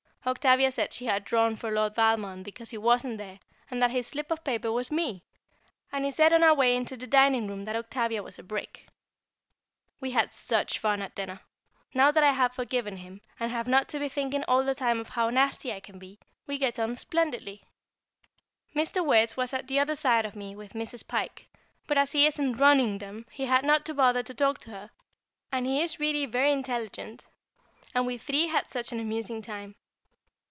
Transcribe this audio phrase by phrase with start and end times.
[0.23, 3.39] Octavia said she had drawn for Lord Valmond because he wasn't there,
[3.71, 5.23] and that his slip of paper was me,
[5.91, 8.85] and he said on our way into the dining room that Octavia was a brick.
[9.99, 11.39] We had such fun at dinner.
[11.95, 14.99] Now that I have forgiven him, and have not to be thinking all the time
[14.99, 17.63] of how nasty I can be, we get on splendidly.
[18.75, 19.07] [Sidenote: The Ball] Mr.
[19.07, 21.07] Wertz was at the other side of me with Mrs.
[21.07, 21.47] Pike;
[21.87, 24.91] but as he isn't "running" them he had not to bother to talk to her,
[25.51, 27.27] and he is really very intelligent,
[27.95, 29.73] and we three had such an amusing time.